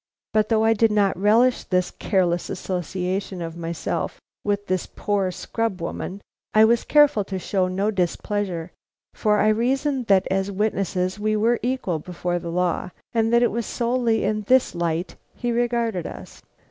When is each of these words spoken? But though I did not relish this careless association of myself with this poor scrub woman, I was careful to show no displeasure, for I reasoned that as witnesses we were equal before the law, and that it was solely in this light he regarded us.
But 0.33 0.49
though 0.49 0.63
I 0.63 0.73
did 0.73 0.91
not 0.91 1.15
relish 1.15 1.63
this 1.63 1.91
careless 1.91 2.49
association 2.49 3.39
of 3.39 3.55
myself 3.55 4.19
with 4.43 4.65
this 4.65 4.87
poor 4.87 5.29
scrub 5.29 5.79
woman, 5.79 6.21
I 6.55 6.65
was 6.65 6.83
careful 6.83 7.23
to 7.25 7.37
show 7.37 7.67
no 7.67 7.91
displeasure, 7.91 8.71
for 9.13 9.37
I 9.37 9.49
reasoned 9.49 10.07
that 10.07 10.25
as 10.31 10.49
witnesses 10.49 11.19
we 11.19 11.35
were 11.35 11.59
equal 11.61 11.99
before 11.99 12.39
the 12.39 12.49
law, 12.49 12.89
and 13.13 13.31
that 13.31 13.43
it 13.43 13.51
was 13.51 13.67
solely 13.67 14.23
in 14.23 14.41
this 14.47 14.73
light 14.73 15.17
he 15.35 15.51
regarded 15.51 16.07
us. 16.07 16.41